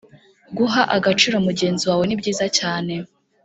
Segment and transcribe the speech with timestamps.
[0.57, 2.93] guha agaciro mugenzi wawe nibyiza cyane